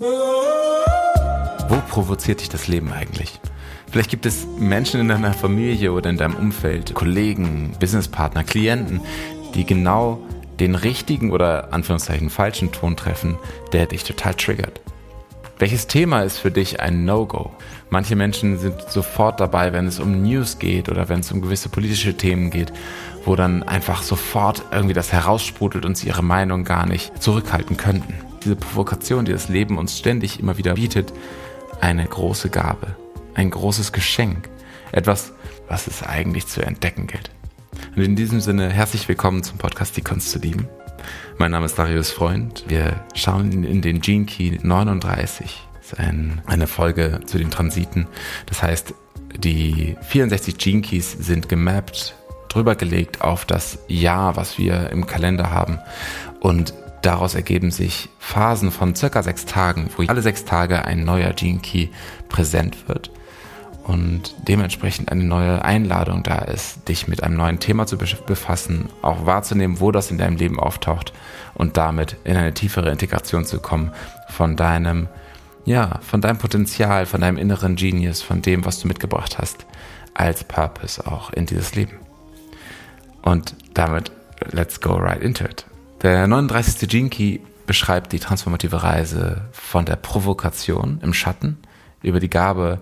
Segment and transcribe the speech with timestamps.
[0.00, 3.40] Wo provoziert dich das Leben eigentlich?
[3.90, 9.00] Vielleicht gibt es Menschen in deiner Familie oder in deinem Umfeld, Kollegen, Businesspartner, Klienten,
[9.54, 10.20] die genau
[10.60, 13.38] den richtigen oder Anführungszeichen falschen Ton treffen,
[13.72, 14.80] der dich total triggert.
[15.58, 17.50] Welches Thema ist für dich ein No-Go?
[17.90, 21.70] Manche Menschen sind sofort dabei, wenn es um News geht oder wenn es um gewisse
[21.70, 22.72] politische Themen geht,
[23.24, 28.27] wo dann einfach sofort irgendwie das heraussprudelt und sie ihre Meinung gar nicht zurückhalten könnten.
[28.44, 31.12] Diese Provokation, die das Leben uns ständig immer wieder bietet,
[31.80, 32.96] eine große Gabe,
[33.34, 34.48] ein großes Geschenk,
[34.92, 35.32] etwas,
[35.68, 37.30] was es eigentlich zu entdecken gilt.
[37.96, 40.68] Und in diesem Sinne herzlich willkommen zum Podcast Die Kunst zu lieben.
[41.36, 42.64] Mein Name ist Darius Freund.
[42.68, 45.60] Wir schauen in den Gene Key 39.
[45.74, 48.06] Das ist ein, eine Folge zu den Transiten.
[48.46, 48.94] Das heißt,
[49.36, 52.14] die 64 Gene Keys sind gemappt,
[52.48, 55.78] drüber gelegt auf das Jahr, was wir im Kalender haben.
[56.40, 56.72] Und
[57.08, 61.60] daraus ergeben sich Phasen von circa sechs Tagen, wo alle sechs Tage ein neuer Gene
[61.60, 61.88] Key
[62.28, 63.10] präsent wird
[63.84, 69.24] und dementsprechend eine neue Einladung da ist, dich mit einem neuen Thema zu befassen, auch
[69.24, 71.14] wahrzunehmen, wo das in deinem Leben auftaucht
[71.54, 73.92] und damit in eine tiefere Integration zu kommen
[74.28, 75.08] von deinem,
[75.64, 79.64] ja, von deinem Potenzial, von deinem inneren Genius, von dem, was du mitgebracht hast,
[80.12, 81.96] als Purpose auch in dieses Leben.
[83.22, 84.12] Und damit,
[84.52, 85.64] let's go right into it.
[86.02, 86.88] Der 39.
[86.88, 91.58] Gene Key beschreibt die transformative Reise von der Provokation im Schatten
[92.02, 92.80] über die Gabe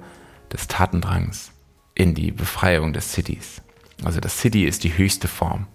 [0.52, 1.50] des Tatendrangs
[1.94, 3.62] in die Befreiung des Cities.
[4.04, 5.66] Also das City ist die höchste Form.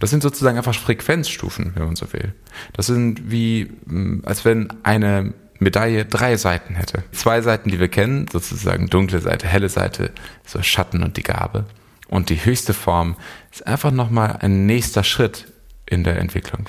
[0.00, 2.34] Das sind sozusagen einfach Frequenzstufen, wenn man so will.
[2.72, 7.04] Das sind wie, hm, als wenn eine Medaille drei Seiten hätte.
[7.12, 10.10] Zwei Seiten, die wir kennen, sozusagen dunkle Seite, helle Seite,
[10.44, 11.64] so Schatten und die Gabe.
[12.08, 13.14] Und die höchste Form
[13.52, 15.46] ist einfach nochmal ein nächster Schritt
[15.88, 16.66] in der Entwicklung.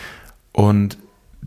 [0.51, 0.97] Und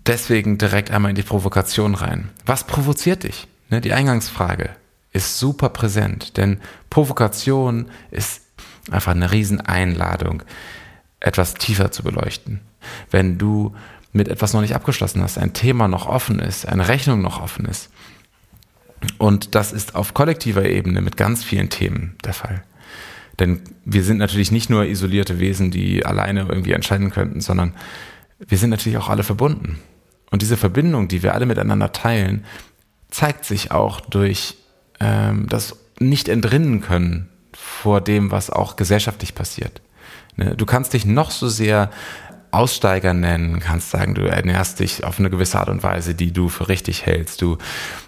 [0.06, 2.30] deswegen direkt einmal in die Provokation rein.
[2.46, 3.48] Was provoziert dich?
[3.70, 4.70] Ne, die Eingangsfrage
[5.12, 8.42] ist super präsent, denn Provokation ist
[8.90, 10.42] einfach eine Rieseneinladung,
[11.20, 12.60] etwas tiefer zu beleuchten.
[13.10, 13.74] Wenn du
[14.12, 17.64] mit etwas noch nicht abgeschlossen hast, ein Thema noch offen ist, eine Rechnung noch offen
[17.64, 17.90] ist.
[19.18, 22.62] Und das ist auf kollektiver Ebene mit ganz vielen Themen der Fall.
[23.38, 27.74] Denn wir sind natürlich nicht nur isolierte Wesen, die alleine irgendwie entscheiden könnten, sondern
[28.38, 29.78] wir sind natürlich auch alle verbunden.
[30.30, 32.44] Und diese Verbindung, die wir alle miteinander teilen,
[33.10, 34.56] zeigt sich auch durch
[35.00, 39.82] ähm, das nicht entrinnen können vor dem, was auch gesellschaftlich passiert.
[40.36, 40.54] Ne?
[40.56, 41.90] Du kannst dich noch so sehr
[42.50, 46.48] Aussteiger nennen, kannst sagen, du ernährst dich auf eine gewisse Art und Weise, die du
[46.48, 47.40] für richtig hältst.
[47.40, 47.56] Du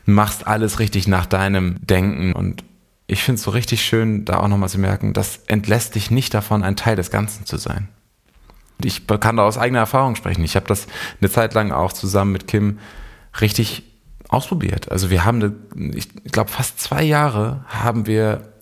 [0.04, 2.62] machst alles richtig nach deinem Denken und
[3.06, 6.32] ich finde es so richtig schön, da auch nochmal zu merken, das entlässt dich nicht
[6.32, 7.88] davon, ein Teil des Ganzen zu sein.
[8.82, 10.44] Ich kann da aus eigener Erfahrung sprechen.
[10.44, 10.86] Ich habe das
[11.20, 12.78] eine Zeit lang auch zusammen mit Kim
[13.40, 13.84] richtig
[14.28, 14.90] ausprobiert.
[14.90, 18.52] Also wir haben, ich glaube, fast zwei Jahre haben wir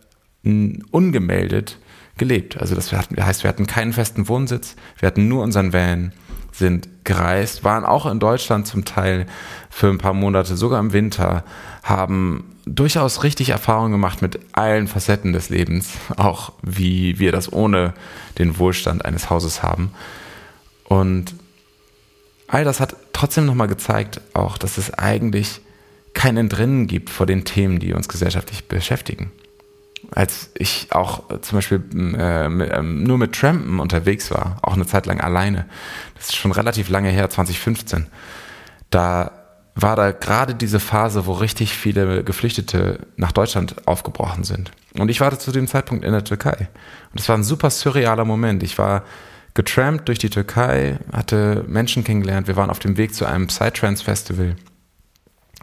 [0.91, 1.79] ungemeldet
[2.19, 2.59] gelebt.
[2.59, 6.13] Also das heißt, wir hatten keinen festen Wohnsitz, wir hatten nur unseren Van,
[6.53, 9.27] sind gereist, waren auch in Deutschland zum Teil
[9.71, 11.45] für ein paar Monate, sogar im Winter,
[11.83, 17.95] haben durchaus richtig Erfahrungen gemacht mit allen Facetten des Lebens, auch wie wir das ohne
[18.39, 19.93] den Wohlstand eines Hauses haben.
[20.85, 21.35] Und
[22.47, 25.61] all das hat trotzdem nochmal gezeigt, auch, dass es eigentlich
[26.15, 29.33] kein Entrinnen gibt vor den Themen, die uns gesellschaftlich beschäftigen.
[30.11, 35.07] Als ich auch zum Beispiel mit, äh, nur mit Trampen unterwegs war, auch eine Zeit
[35.07, 35.67] lang alleine,
[36.17, 38.07] das ist schon relativ lange her, 2015,
[38.91, 39.42] da
[39.75, 44.71] war da gerade diese Phase, wo richtig viele Geflüchtete nach Deutschland aufgebrochen sind.
[44.99, 46.69] Und ich war zu dem Zeitpunkt in der Türkei.
[47.13, 48.63] Und es war ein super surrealer Moment.
[48.63, 49.05] Ich war
[49.55, 52.49] getrampt durch die Türkei, hatte Menschen kennengelernt.
[52.49, 54.57] Wir waren auf dem Weg zu einem Psytrance Festival.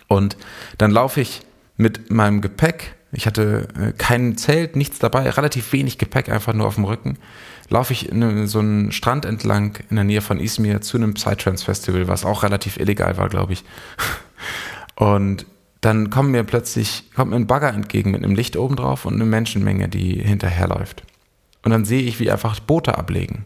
[0.07, 0.37] Und
[0.77, 1.41] dann laufe ich
[1.77, 6.67] mit meinem Gepäck, ich hatte äh, kein Zelt, nichts dabei, relativ wenig Gepäck, einfach nur
[6.67, 7.17] auf dem Rücken,
[7.69, 11.63] laufe ich in so einen Strand entlang in der Nähe von Izmir zu einem Psytrance
[11.63, 13.63] Festival, was auch relativ illegal war, glaube ich.
[14.96, 15.46] Und
[15.81, 19.13] dann kommen mir plötzlich, kommt mir ein Bagger entgegen mit einem Licht oben drauf und
[19.13, 21.04] eine Menschenmenge, die hinterherläuft.
[21.63, 23.45] Und dann sehe ich, wie einfach Boote ablegen.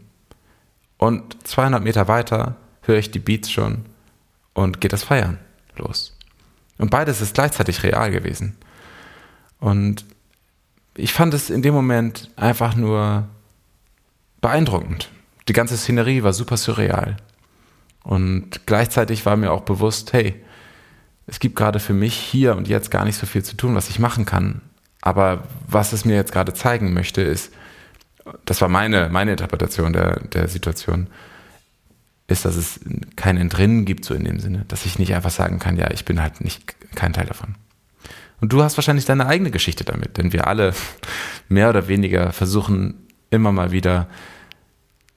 [0.98, 3.86] Und 200 Meter weiter höre ich die Beats schon
[4.54, 5.38] und geht das Feiern
[5.78, 6.18] los.
[6.80, 8.56] Und beides ist gleichzeitig real gewesen.
[9.60, 10.06] Und
[10.96, 13.28] ich fand es in dem Moment einfach nur
[14.44, 15.10] beeindruckend.
[15.48, 17.18] Die ganze Szenerie war super surreal.
[18.04, 20.36] Und gleichzeitig war mir auch bewusst, hey,
[21.26, 23.90] es gibt gerade für mich hier und jetzt gar nicht so viel zu tun, was
[23.90, 24.62] ich machen kann.
[25.02, 27.54] Aber was es mir jetzt gerade zeigen möchte, ist,
[28.46, 31.08] das war meine, meine Interpretation der, der Situation,
[32.28, 32.82] ist, dass es
[33.16, 36.06] kein Entrinnen gibt, so in dem Sinne, dass ich nicht einfach sagen kann, ja, ich
[36.06, 37.56] bin halt nicht kein Teil davon.
[38.42, 40.74] Und du hast wahrscheinlich deine eigene Geschichte damit, denn wir alle
[41.48, 43.03] mehr oder weniger versuchen
[43.34, 44.08] immer mal wieder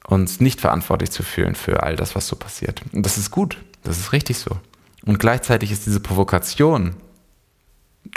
[0.07, 2.83] uns nicht verantwortlich zu fühlen für all das, was so passiert.
[2.93, 4.57] Und das ist gut, das ist richtig so.
[5.05, 6.95] Und gleichzeitig ist diese Provokation,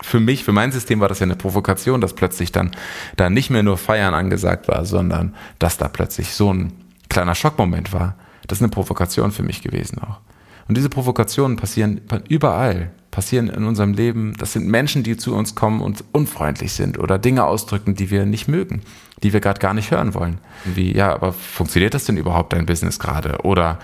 [0.04, 2.72] für mich, für mein System war das ja eine Provokation, dass plötzlich dann
[3.16, 6.74] da nicht mehr nur Feiern angesagt war, sondern dass da plötzlich so ein
[7.10, 8.16] kleiner Schockmoment war.
[8.48, 10.20] Das ist eine Provokation für mich gewesen auch.
[10.68, 14.36] Und diese Provokationen passieren überall, passieren in unserem Leben.
[14.38, 18.26] Das sind Menschen, die zu uns kommen und unfreundlich sind oder Dinge ausdrücken, die wir
[18.26, 18.82] nicht mögen,
[19.24, 20.40] die wir gerade gar nicht hören wollen.
[20.66, 23.40] Wie, ja, aber funktioniert das denn überhaupt dein Business gerade?
[23.44, 23.80] Oder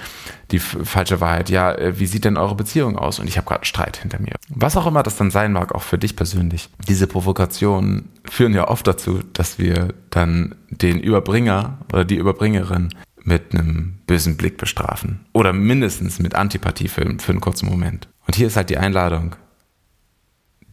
[0.52, 3.20] die falsche Wahrheit, ja, äh, wie sieht denn eure Beziehung aus?
[3.20, 4.36] Und ich habe gerade einen Streit hinter mir.
[4.50, 6.70] Was auch immer das dann sein mag, auch für dich persönlich.
[6.88, 12.90] Diese Provokationen führen ja oft dazu, dass wir dann den Überbringer oder die Überbringerin
[13.26, 15.26] mit einem bösen Blick bestrafen.
[15.34, 18.08] Oder mindestens mit Antipathie für, für einen kurzen Moment.
[18.28, 19.36] Und hier ist halt die Einladung,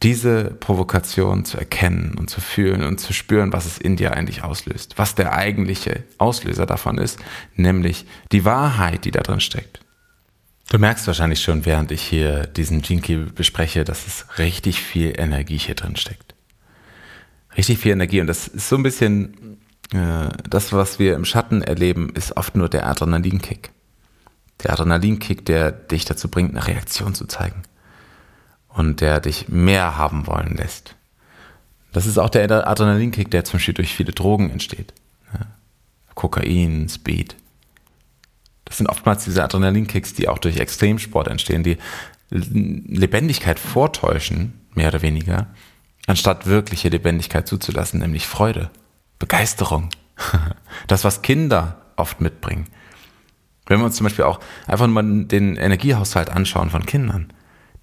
[0.03, 4.43] diese Provokation zu erkennen und zu fühlen und zu spüren, was es in dir eigentlich
[4.43, 4.99] auslöst.
[4.99, 7.19] Was der eigentliche Auslöser davon ist,
[7.55, 9.81] nämlich die Wahrheit, die da drin steckt.
[10.69, 15.59] Du merkst wahrscheinlich schon, während ich hier diesen Jinky bespreche, dass es richtig viel Energie
[15.59, 16.35] hier drin steckt.
[17.57, 18.21] Richtig viel Energie.
[18.21, 19.59] Und das ist so ein bisschen
[19.93, 23.71] das, was wir im Schatten erleben, ist oft nur der Adrenalinkick.
[24.63, 27.63] Der Adrenalinkick, der dich dazu bringt, eine Reaktion zu zeigen.
[28.69, 30.97] Und der dich mehr haben wollen lässt.
[31.93, 34.95] Das ist auch der Adrenalinkick, der zum Beispiel durch viele Drogen entsteht.
[36.15, 37.37] Kokain, Speed.
[38.65, 41.79] Das sind oftmals diese Adrenalinkicks, die auch durch Extremsport entstehen, die
[42.31, 45.49] Lebendigkeit vortäuschen, mehr oder weniger,
[46.07, 48.71] anstatt wirkliche Lebendigkeit zuzulassen, nämlich Freude.
[49.23, 49.89] Begeisterung.
[50.89, 52.67] Das, was Kinder oft mitbringen.
[53.67, 57.33] Wenn wir uns zum Beispiel auch einfach mal den Energiehaushalt anschauen von Kindern.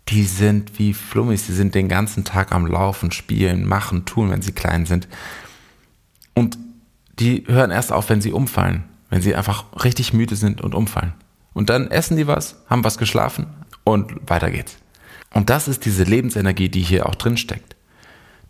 [0.10, 4.42] Die sind wie Flummis, die sind den ganzen Tag am Laufen, Spielen, Machen, Tun, wenn
[4.42, 5.08] sie klein sind.
[6.34, 6.58] Und
[7.20, 11.14] die hören erst auf, wenn sie umfallen, wenn sie einfach richtig müde sind und umfallen.
[11.54, 13.48] Und dann essen die was, haben was geschlafen
[13.84, 14.78] und weiter geht's.
[15.34, 17.76] Und das ist diese Lebensenergie, die hier auch drin steckt.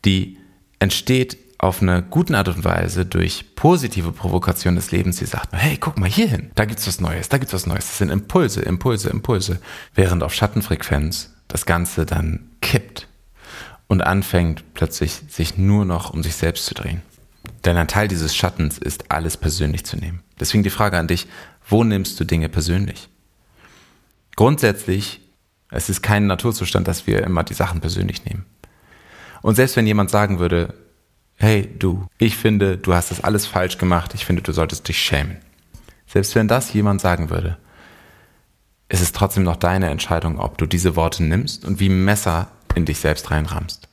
[0.06, 0.38] Die
[0.80, 5.78] entsteht auf eine guten Art und Weise durch positive Provokation des Lebens, die sagt, hey,
[5.78, 7.86] guck mal hier hin, da gibt's was Neues, da gibt's was Neues.
[7.86, 9.60] Das sind Impulse, Impulse, Impulse.
[9.94, 13.10] Während auf Schattenfrequenz das Ganze dann kippt
[13.88, 17.02] und anfängt plötzlich sich nur noch um sich selbst zu drehen.
[17.66, 20.24] Denn ein Teil dieses Schattens ist, alles persönlich zu nehmen.
[20.40, 21.28] Deswegen die Frage an dich,
[21.68, 23.10] wo nimmst du Dinge persönlich?
[24.38, 25.20] Grundsätzlich,
[25.72, 28.46] es ist kein Naturzustand, dass wir immer die Sachen persönlich nehmen.
[29.42, 30.74] Und selbst wenn jemand sagen würde,
[31.40, 35.00] hey du, ich finde, du hast das alles falsch gemacht, ich finde, du solltest dich
[35.00, 35.38] schämen.
[36.06, 37.58] Selbst wenn das jemand sagen würde,
[38.90, 42.86] ist es trotzdem noch deine Entscheidung, ob du diese Worte nimmst und wie Messer in
[42.86, 43.88] dich selbst reinrammst.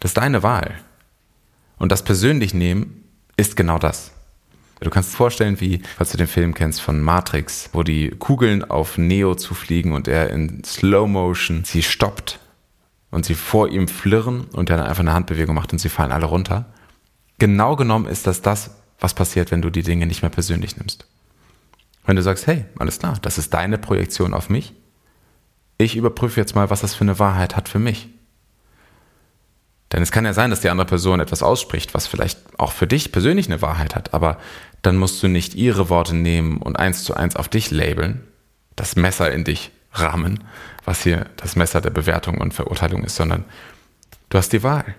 [0.00, 0.74] Das ist deine Wahl.
[1.76, 3.04] Und das persönlich nehmen
[3.36, 4.12] ist genau das.
[4.80, 8.64] Du kannst dir vorstellen, wie, falls du den Film kennst von Matrix, wo die Kugeln
[8.64, 12.38] auf Neo zufliegen und er in Slow Motion sie stoppt
[13.10, 16.12] und sie vor ihm flirren und er dann einfach eine Handbewegung macht und sie fallen
[16.12, 16.66] alle runter.
[17.38, 21.06] Genau genommen ist das das, was passiert, wenn du die Dinge nicht mehr persönlich nimmst.
[22.04, 24.74] Wenn du sagst, hey, alles klar, das ist deine Projektion auf mich.
[25.78, 28.08] Ich überprüfe jetzt mal, was das für eine Wahrheit hat für mich.
[29.92, 32.86] Denn es kann ja sein, dass die andere Person etwas ausspricht, was vielleicht auch für
[32.86, 34.38] dich persönlich eine Wahrheit hat, aber
[34.82, 38.26] dann musst du nicht ihre Worte nehmen und eins zu eins auf dich labeln,
[38.76, 40.44] das Messer in dich Rahmen,
[40.84, 43.44] was hier das Messer der Bewertung und Verurteilung ist, sondern
[44.28, 44.94] du hast die Wahl.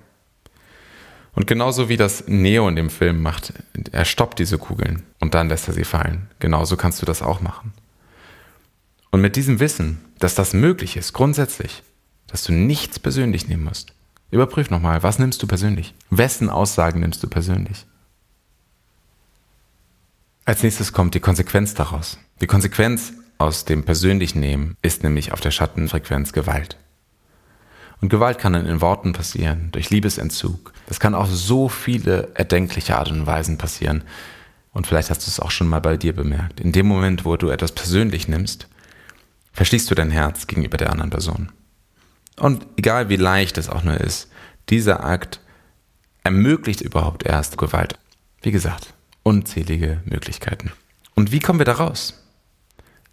[1.34, 3.54] Und genauso wie das Neo in dem Film macht,
[3.92, 6.30] er stoppt diese Kugeln und dann lässt er sie fallen.
[6.40, 7.74] Genauso kannst du das auch machen.
[9.12, 11.84] Und mit diesem Wissen, dass das möglich ist, grundsätzlich,
[12.28, 13.94] dass du nichts persönlich nehmen musst,
[14.32, 15.94] überprüf nochmal, was nimmst du persönlich?
[16.10, 17.86] Wessen Aussagen nimmst du persönlich?
[20.46, 22.18] Als nächstes kommt die Konsequenz daraus.
[22.42, 26.78] Die Konsequenz aus dem persönlichen Nehmen ist nämlich auf der Schattenfrequenz Gewalt.
[28.02, 30.74] Und Gewalt kann dann in Worten passieren, durch Liebesentzug.
[30.88, 34.04] Das kann auf so viele erdenkliche Art und Weisen passieren.
[34.72, 36.60] Und vielleicht hast du es auch schon mal bei dir bemerkt.
[36.60, 38.68] In dem Moment, wo du etwas persönlich nimmst,
[39.54, 41.52] verschließt du dein Herz gegenüber der anderen Person.
[42.38, 44.30] Und egal wie leicht es auch nur ist,
[44.70, 45.40] dieser Akt
[46.24, 47.98] ermöglicht überhaupt erst Gewalt.
[48.42, 48.94] Wie gesagt,
[49.24, 50.72] unzählige Möglichkeiten.
[51.16, 52.19] Und wie kommen wir da raus?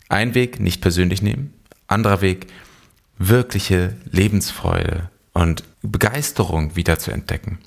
[0.08, 1.54] Ein Weg, nicht persönlich nehmen.
[1.88, 2.46] Anderer Weg,
[3.18, 7.58] wirkliche Lebensfreude und Begeisterung wieder zu entdecken.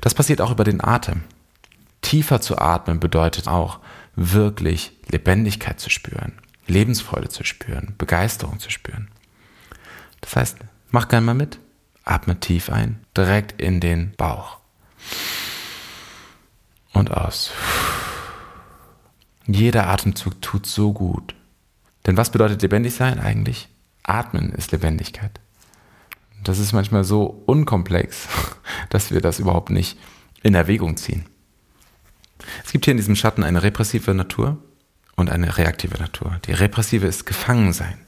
[0.00, 1.22] Das passiert auch über den Atem.
[2.02, 3.78] Tiefer zu atmen bedeutet auch,
[4.16, 6.32] wirklich Lebendigkeit zu spüren,
[6.66, 9.08] Lebensfreude zu spüren, Begeisterung zu spüren.
[10.20, 10.56] Das heißt,
[10.90, 11.58] Mach gern mal mit.
[12.04, 14.58] Atme tief ein, direkt in den Bauch.
[16.92, 17.52] Und aus.
[19.46, 21.34] Jeder Atemzug tut so gut.
[22.06, 23.68] Denn was bedeutet lebendig sein eigentlich?
[24.02, 25.40] Atmen ist Lebendigkeit.
[26.42, 28.28] Das ist manchmal so unkomplex,
[28.90, 29.98] dass wir das überhaupt nicht
[30.42, 31.26] in Erwägung ziehen.
[32.64, 34.56] Es gibt hier in diesem Schatten eine repressive Natur
[35.16, 36.40] und eine reaktive Natur.
[36.46, 37.98] Die repressive ist Gefangensein.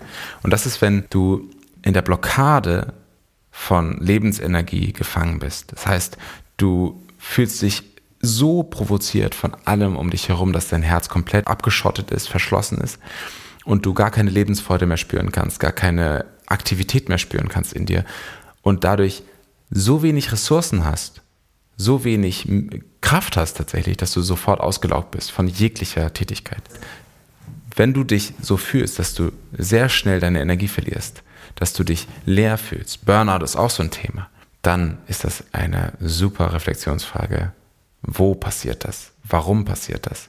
[0.42, 1.50] Und das ist, wenn du
[1.82, 2.94] in der Blockade
[3.50, 5.72] von Lebensenergie gefangen bist.
[5.72, 6.16] Das heißt,
[6.56, 7.82] du fühlst dich
[8.20, 12.98] so provoziert von allem um dich herum, dass dein Herz komplett abgeschottet ist, verschlossen ist
[13.64, 17.86] und du gar keine Lebensfreude mehr spüren kannst, gar keine Aktivität mehr spüren kannst in
[17.86, 18.04] dir
[18.62, 19.22] und dadurch
[19.70, 21.22] so wenig Ressourcen hast,
[21.76, 22.48] so wenig
[23.00, 26.62] Kraft hast tatsächlich, dass du sofort ausgelaugt bist von jeglicher Tätigkeit.
[27.74, 31.22] Wenn du dich so fühlst, dass du sehr schnell deine Energie verlierst,
[31.54, 34.28] dass du dich leer fühlst, Burnout ist auch so ein Thema,
[34.60, 37.52] dann ist das eine super Reflexionsfrage.
[38.02, 39.12] Wo passiert das?
[39.24, 40.28] Warum passiert das?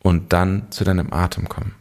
[0.00, 1.74] Und dann zu deinem Atem kommen.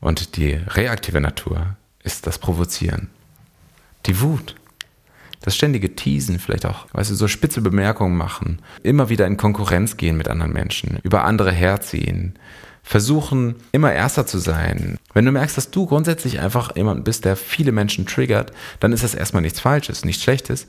[0.00, 3.10] Und die reaktive Natur ist das Provozieren.
[4.06, 4.54] Die Wut.
[5.40, 9.96] Das ständige Teasen, vielleicht auch, weißt du, so spitze Bemerkungen machen, immer wieder in Konkurrenz
[9.96, 12.38] gehen mit anderen Menschen, über andere herziehen,
[12.82, 14.98] versuchen, immer Erster zu sein.
[15.14, 19.04] Wenn du merkst, dass du grundsätzlich einfach jemand bist, der viele Menschen triggert, dann ist
[19.04, 20.66] das erstmal nichts Falsches, nichts Schlechtes,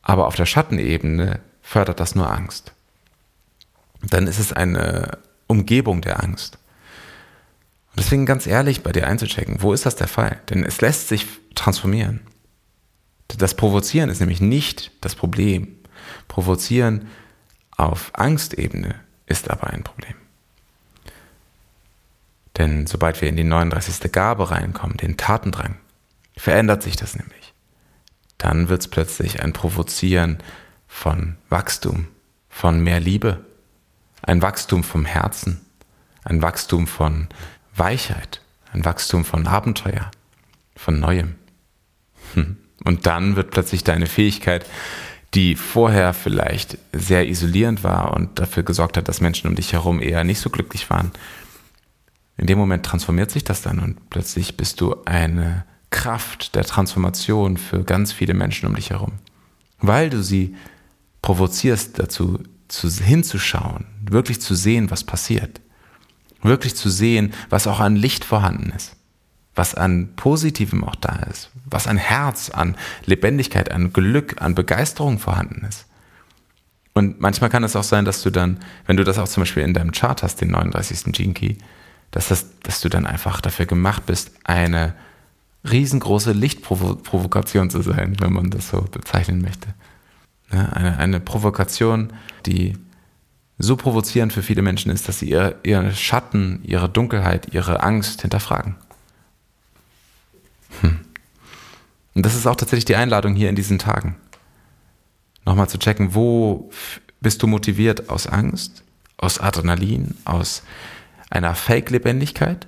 [0.00, 2.72] aber auf der Schattenebene fördert das nur Angst.
[4.02, 6.58] Dann ist es eine Umgebung der Angst.
[7.96, 10.38] Und deswegen ganz ehrlich bei dir einzuchecken, wo ist das der Fall?
[10.50, 12.20] Denn es lässt sich transformieren.
[13.38, 15.78] Das Provozieren ist nämlich nicht das Problem.
[16.28, 17.08] Provozieren
[17.74, 20.14] auf Angstebene ist aber ein Problem.
[22.58, 24.12] Denn sobald wir in die 39.
[24.12, 25.76] Gabe reinkommen, den Tatendrang,
[26.36, 27.54] verändert sich das nämlich.
[28.36, 30.42] Dann wird es plötzlich ein Provozieren
[30.86, 32.08] von Wachstum,
[32.50, 33.42] von mehr Liebe,
[34.20, 35.62] ein Wachstum vom Herzen,
[36.24, 37.28] ein Wachstum von
[37.76, 38.40] Weichheit,
[38.72, 40.10] ein Wachstum von Abenteuer,
[40.74, 41.34] von Neuem.
[42.34, 42.56] Hm.
[42.84, 44.66] Und dann wird plötzlich deine Fähigkeit,
[45.34, 50.00] die vorher vielleicht sehr isolierend war und dafür gesorgt hat, dass Menschen um dich herum
[50.00, 51.12] eher nicht so glücklich waren,
[52.38, 57.56] in dem Moment transformiert sich das dann und plötzlich bist du eine Kraft der Transformation
[57.56, 59.12] für ganz viele Menschen um dich herum.
[59.78, 60.54] Weil du sie
[61.22, 65.60] provozierst dazu, zu, hinzuschauen, wirklich zu sehen, was passiert.
[66.42, 68.96] Wirklich zu sehen, was auch an Licht vorhanden ist,
[69.54, 75.18] was an Positivem auch da ist, was an Herz, an Lebendigkeit, an Glück, an Begeisterung
[75.18, 75.86] vorhanden ist.
[76.96, 79.62] Und manchmal kann es auch sein, dass du dann, wenn du das auch zum Beispiel
[79.62, 81.12] in deinem Chart hast, den 39.
[81.12, 81.56] Gene Key,
[82.10, 84.94] dass, das, dass du dann einfach dafür gemacht bist, eine
[85.70, 89.68] riesengroße Lichtprovokation zu sein, wenn man das so bezeichnen möchte.
[90.50, 92.12] Eine, eine Provokation,
[92.46, 92.78] die
[93.58, 98.22] so provozierend für viele Menschen ist, dass sie ihre, ihre Schatten, ihre Dunkelheit, ihre Angst
[98.22, 98.76] hinterfragen.
[100.82, 101.00] Hm.
[102.14, 104.16] Und das ist auch tatsächlich die Einladung hier in diesen Tagen.
[105.44, 106.70] Nochmal zu checken, wo
[107.20, 108.82] bist du motiviert aus Angst,
[109.16, 110.62] aus Adrenalin, aus
[111.30, 112.66] einer Fake-Lebendigkeit?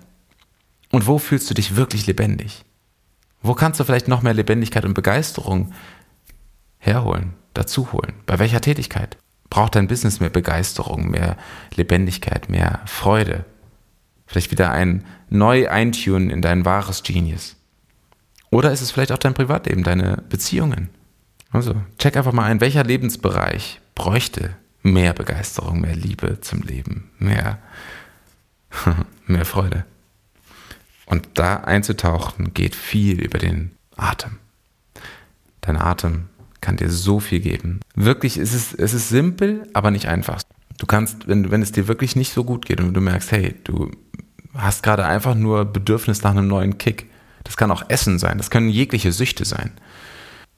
[0.90, 2.64] Und wo fühlst du dich wirklich lebendig?
[3.42, 5.73] Wo kannst du vielleicht noch mehr Lebendigkeit und Begeisterung
[6.78, 8.14] herholen, dazuholen?
[8.26, 9.18] Bei welcher Tätigkeit?
[9.50, 11.37] Braucht dein Business mehr Begeisterung, mehr
[11.75, 13.45] Lebendigkeit, mehr Freude?
[14.26, 17.57] Vielleicht wieder ein neu Eintun in dein wahres Genius?
[18.50, 20.90] Oder ist es vielleicht auch dein Privatleben, deine Beziehungen?
[21.50, 27.59] Also, check einfach mal ein, welcher Lebensbereich bräuchte mehr Begeisterung, mehr Liebe zum Leben, mehr
[29.26, 29.85] mehr Freude.
[31.07, 34.38] Und da einzutauchen geht viel über den Atem.
[35.62, 36.28] Dein Atem
[36.61, 37.81] kann dir so viel geben.
[37.95, 40.43] Wirklich, es ist, es ist simpel, aber nicht einfach.
[40.79, 43.55] Du kannst, wenn, wenn es dir wirklich nicht so gut geht und du merkst, hey,
[43.65, 43.91] du
[44.55, 47.11] hast gerade einfach nur Bedürfnis nach einem neuen Kick.
[47.45, 49.73] Das kann auch Essen sein, das können jegliche Süchte sein.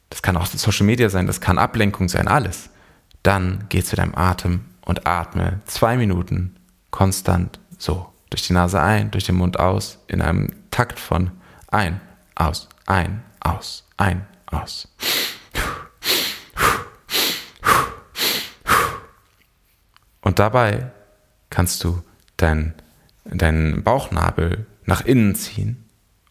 [0.08, 2.70] Das kann auch Social Media sein, das kann Ablenkung sein, alles.
[3.22, 6.56] Dann geh zu deinem Atem und atme zwei Minuten
[6.90, 11.30] konstant so, durch die Nase ein, durch den Mund aus, in einem Takt von
[11.68, 12.00] ein,
[12.34, 14.88] aus, ein, aus, ein, aus.
[20.22, 20.90] Und dabei
[21.48, 22.02] kannst du
[22.36, 22.74] deinen
[23.24, 25.84] dein Bauchnabel nach innen ziehen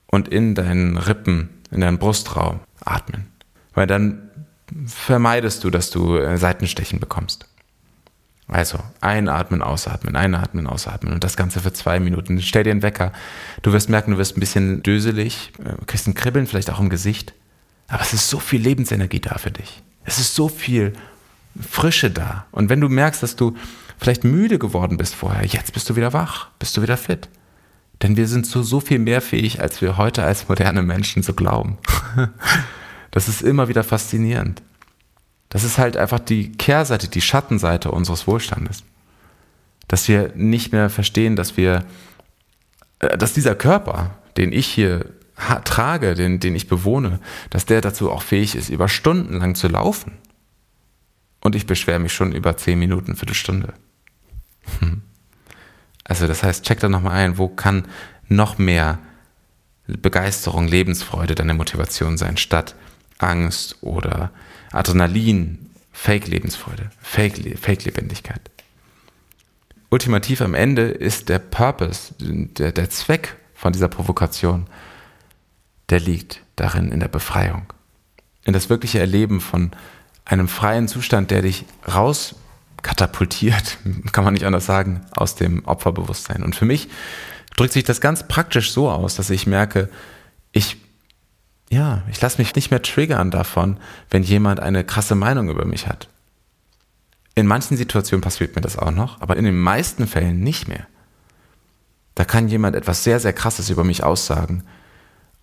[0.07, 3.27] und in deinen Rippen, in deinen Brustraum atmen.
[3.73, 4.29] Weil dann
[4.85, 7.47] vermeidest du, dass du äh, Seitenstechen bekommst.
[8.47, 12.41] Also einatmen, ausatmen, einatmen, ausatmen und das Ganze für zwei Minuten.
[12.41, 13.13] Stell dir einen Wecker.
[13.61, 16.89] Du wirst merken, du wirst ein bisschen döselig, äh, kriegst ein Kribbeln vielleicht auch im
[16.89, 17.33] Gesicht.
[17.87, 19.81] Aber es ist so viel Lebensenergie da für dich.
[20.03, 20.93] Es ist so viel
[21.59, 22.45] Frische da.
[22.51, 23.55] Und wenn du merkst, dass du
[23.97, 27.29] vielleicht müde geworden bist vorher, jetzt bist du wieder wach, bist du wieder fit.
[28.01, 31.33] Denn wir sind so, so viel mehr fähig, als wir heute als moderne Menschen so
[31.33, 31.77] glauben.
[33.11, 34.61] Das ist immer wieder faszinierend.
[35.49, 38.83] Das ist halt einfach die Kehrseite, die Schattenseite unseres Wohlstandes.
[39.87, 41.85] Dass wir nicht mehr verstehen, dass wir,
[42.99, 45.05] äh, dass dieser Körper, den ich hier
[45.63, 49.67] trage, den, den ich bewohne, dass der dazu auch fähig ist, über Stunden lang zu
[49.67, 50.11] laufen.
[51.41, 53.73] Und ich beschwere mich schon über zehn Minuten, Viertelstunde.
[54.79, 55.01] Hm.
[56.03, 57.85] Also das heißt, check da nochmal ein, wo kann
[58.27, 58.99] noch mehr
[59.87, 62.75] Begeisterung, Lebensfreude deine Motivation sein, statt
[63.17, 64.31] Angst oder
[64.71, 68.41] Adrenalin, Fake-Lebensfreude, Fake-Lebendigkeit.
[69.89, 74.67] Ultimativ am Ende ist der Purpose, der, der Zweck von dieser Provokation,
[75.89, 77.73] der liegt darin in der Befreiung.
[78.43, 79.71] In das wirkliche Erleben von
[80.29, 83.77] einem freien Zustand, der dich rauskatapultiert,
[84.11, 86.43] kann man nicht anders sagen, aus dem Opferbewusstsein.
[86.43, 86.89] Und für mich
[87.55, 89.89] drückt sich das ganz praktisch so aus, dass ich merke,
[90.51, 90.77] ich
[91.71, 93.77] ja, ich lasse mich nicht mehr triggern davon,
[94.09, 96.09] wenn jemand eine krasse Meinung über mich hat.
[97.35, 100.87] In manchen Situationen passiert mir das auch noch, aber in den meisten Fällen nicht mehr.
[102.15, 104.63] Da kann jemand etwas sehr, sehr Krasses über mich aussagen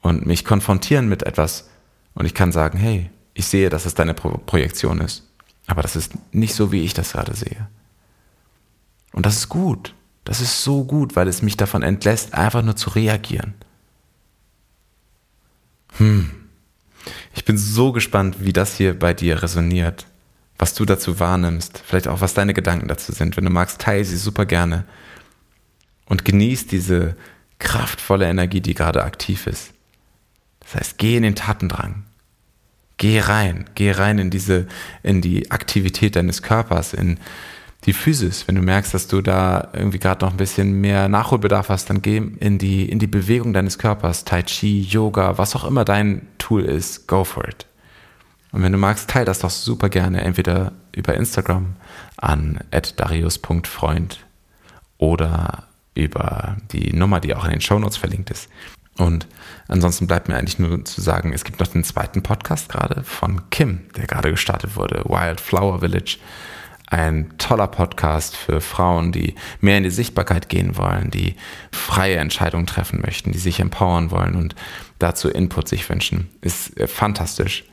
[0.03, 1.69] und mich konfrontieren mit etwas
[2.15, 5.23] und ich kann sagen, hey, ich sehe, dass es deine Pro Projektion ist,
[5.67, 7.69] aber das ist nicht so, wie ich das gerade sehe.
[9.13, 9.95] Und das ist gut.
[10.25, 13.55] Das ist so gut, weil es mich davon entlässt, einfach nur zu reagieren.
[15.99, 16.31] Hm.
[17.35, 20.07] Ich bin so gespannt, wie das hier bei dir resoniert,
[20.59, 23.37] was du dazu wahrnimmst, vielleicht auch was deine Gedanken dazu sind.
[23.37, 24.85] Wenn du magst, teile sie super gerne
[26.07, 27.17] und genieß diese
[27.59, 29.73] kraftvolle Energie, die gerade aktiv ist.
[30.61, 32.05] Das heißt, geh in den Tatendrang.
[32.99, 34.67] Geh rein, geh rein in diese,
[35.03, 37.19] in die Aktivität deines Körpers, in
[37.85, 38.49] die Physis.
[38.49, 42.01] Wenn du merkst, dass du da irgendwie gerade noch ein bisschen mehr Nachholbedarf hast, dann
[42.03, 46.27] geh in die, in die Bewegung deines Körpers, Tai Chi, Yoga, was auch immer dein
[46.39, 47.67] Tool ist, go for it.
[48.53, 51.77] Und wenn du magst, teile das doch super gerne, entweder über Instagram
[52.17, 54.25] an darius.freund
[54.97, 58.49] oder über die Nummer, die auch in den Shownotes verlinkt ist.
[58.99, 59.27] Und
[59.69, 63.51] ansonsten bleibt mir eigentlich nur zu sagen, es gibt noch den zweiten Podcast gerade von
[63.51, 66.19] Kim, der gerade gestartet wurde, Wildflower Village.
[66.89, 71.35] Ein toller Podcast für Frauen, die mehr in die Sichtbarkeit gehen wollen, die
[71.73, 74.55] freie Entscheidungen treffen möchten, die sich empowern wollen und
[75.01, 76.31] dazu Input sich wünschen.
[76.43, 77.65] Ist äh, fantastisch.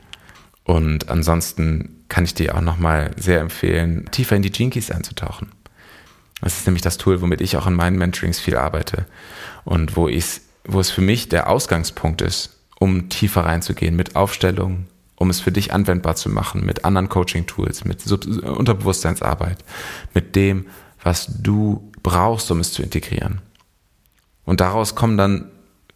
[0.64, 5.52] Und ansonsten kann ich dir auch nochmal sehr empfehlen, tiefer in die Jinkies einzutauchen.
[6.40, 9.06] Das ist nämlich das Tool, womit ich auch in meinen Mentorings viel arbeite
[9.64, 10.08] und wo,
[10.64, 15.52] wo es für mich der Ausgangspunkt ist, um tiefer reinzugehen mit Aufstellungen, um es für
[15.52, 19.58] dich anwendbar zu machen mit anderen Coaching-Tools, mit Unterbewusstseinsarbeit,
[20.12, 20.66] mit dem,
[21.02, 23.40] was du brauchst, um es zu integrieren.
[24.44, 25.50] Und daraus kommen dann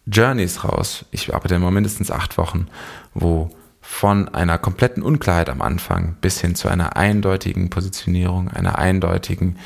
[0.05, 1.05] Journeys raus.
[1.11, 2.67] Ich arbeite immer mindestens acht Wochen,
[3.13, 3.49] wo
[3.81, 9.57] von einer kompletten Unklarheit am Anfang bis hin zu einer eindeutigen Positionierung, einer eindeutigen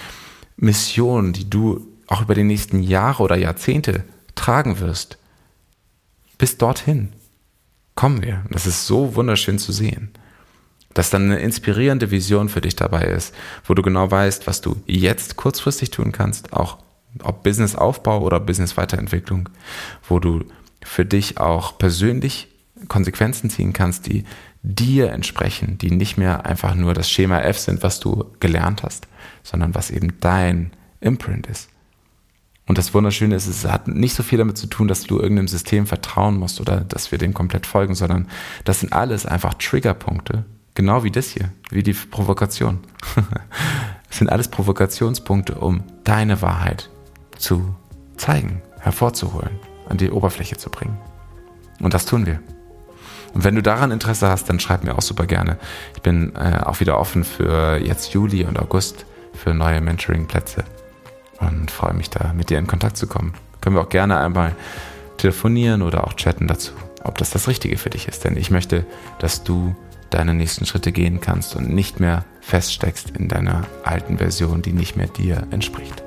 [0.55, 4.03] Mission, die du auch über die nächsten Jahre oder Jahrzehnte
[4.35, 5.17] tragen wirst,
[6.37, 7.13] bis dorthin
[7.95, 8.43] kommen wir.
[8.49, 10.11] Das ist so wunderschön zu sehen.
[10.93, 13.33] Dass dann eine inspirierende Vision für dich dabei ist,
[13.65, 16.77] wo du genau weißt, was du jetzt kurzfristig tun kannst, auch
[17.21, 19.49] ob Businessaufbau oder Business-Weiterentwicklung,
[20.07, 20.45] wo du
[20.83, 22.47] für dich auch persönlich
[22.87, 24.25] Konsequenzen ziehen kannst, die
[24.61, 29.07] dir entsprechen, die nicht mehr einfach nur das Schema F sind, was du gelernt hast,
[29.43, 31.69] sondern was eben dein Imprint ist.
[32.65, 35.49] Und das Wunderschöne ist, es hat nicht so viel damit zu tun, dass du irgendeinem
[35.49, 38.27] System vertrauen musst oder dass wir dem komplett folgen, sondern
[38.63, 42.79] das sind alles einfach Triggerpunkte, genau wie das hier, wie die Provokation.
[44.09, 46.91] Es sind alles Provokationspunkte, um deine Wahrheit
[47.35, 47.75] zu
[48.15, 50.99] zeigen, hervorzuholen, an die Oberfläche zu bringen.
[51.79, 52.39] Und das tun wir.
[53.33, 55.57] Und wenn du daran Interesse hast, dann schreib mir auch super gerne.
[55.95, 60.63] Ich bin äh, auch wieder offen für jetzt Juli und August für neue Mentoring-Plätze
[61.47, 63.33] und freue mich da, mit dir in Kontakt zu kommen.
[63.61, 64.55] Können wir auch gerne einmal
[65.17, 68.23] telefonieren oder auch chatten dazu, ob das das Richtige für dich ist.
[68.23, 68.85] Denn ich möchte,
[69.19, 69.75] dass du
[70.09, 74.95] deine nächsten Schritte gehen kannst und nicht mehr feststeckst in deiner alten Version, die nicht
[74.95, 76.03] mehr dir entspricht.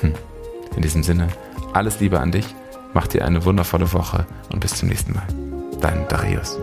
[0.00, 0.14] Hm.
[0.74, 1.28] In diesem Sinne,
[1.72, 2.46] alles Liebe an dich,
[2.94, 5.26] mach dir eine wundervolle Woche und bis zum nächsten Mal.
[5.80, 6.58] Dein Darius.